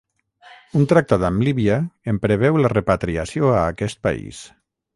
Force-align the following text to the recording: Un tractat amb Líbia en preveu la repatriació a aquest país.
Un 0.79 0.87
tractat 0.93 1.25
amb 1.27 1.45
Líbia 1.49 1.77
en 2.13 2.21
preveu 2.25 2.59
la 2.63 2.73
repatriació 2.75 3.55
a 3.59 3.61
aquest 3.77 4.05
país. 4.09 4.45